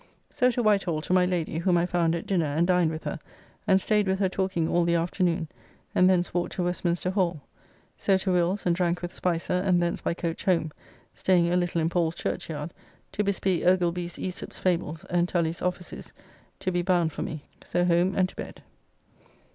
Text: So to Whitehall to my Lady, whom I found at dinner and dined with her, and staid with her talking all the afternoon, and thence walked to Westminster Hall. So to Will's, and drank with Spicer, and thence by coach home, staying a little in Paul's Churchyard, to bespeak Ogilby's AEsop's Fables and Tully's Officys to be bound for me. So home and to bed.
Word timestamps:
So 0.31 0.49
to 0.49 0.63
Whitehall 0.63 0.99
to 1.01 1.13
my 1.13 1.27
Lady, 1.27 1.59
whom 1.59 1.77
I 1.77 1.85
found 1.85 2.15
at 2.15 2.25
dinner 2.25 2.47
and 2.47 2.65
dined 2.65 2.89
with 2.89 3.03
her, 3.03 3.19
and 3.67 3.79
staid 3.79 4.07
with 4.07 4.17
her 4.17 4.29
talking 4.29 4.67
all 4.67 4.83
the 4.83 4.95
afternoon, 4.95 5.47
and 5.93 6.09
thence 6.09 6.33
walked 6.33 6.53
to 6.53 6.63
Westminster 6.63 7.11
Hall. 7.11 7.41
So 7.99 8.17
to 8.17 8.31
Will's, 8.31 8.65
and 8.65 8.75
drank 8.75 9.03
with 9.03 9.13
Spicer, 9.13 9.53
and 9.53 9.79
thence 9.79 10.01
by 10.01 10.15
coach 10.15 10.45
home, 10.45 10.71
staying 11.13 11.53
a 11.53 11.55
little 11.55 11.79
in 11.81 11.89
Paul's 11.89 12.15
Churchyard, 12.15 12.73
to 13.11 13.23
bespeak 13.23 13.63
Ogilby's 13.63 14.17
AEsop's 14.17 14.57
Fables 14.57 15.05
and 15.05 15.29
Tully's 15.29 15.61
Officys 15.61 16.13
to 16.61 16.71
be 16.71 16.81
bound 16.81 17.13
for 17.13 17.21
me. 17.21 17.43
So 17.63 17.85
home 17.85 18.15
and 18.15 18.27
to 18.27 18.35
bed. 18.35 18.63